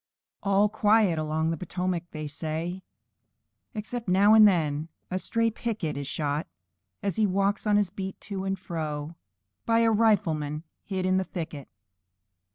]"All 0.41 0.67
quiet 0.67 1.19
along 1.19 1.51
the 1.51 1.57
Potomac 1.57 2.09
to 2.09 2.27
night!" 2.43 2.81
Except 3.75 4.09
here 4.09 4.35
and 4.35 4.47
there 4.47 4.87
a 5.11 5.19
stray 5.19 5.51
picket 5.51 5.95
Is 5.95 6.07
shot, 6.07 6.47
as 7.03 7.17
he 7.17 7.27
walks 7.27 7.67
on 7.67 7.77
his 7.77 7.91
beat, 7.91 8.19
to 8.21 8.43
and 8.43 8.57
fro, 8.57 9.13
By 9.67 9.81
a 9.81 9.91
rifleman 9.91 10.63
hid 10.81 11.05
in 11.05 11.17
the 11.17 11.23
thicket. 11.23 11.69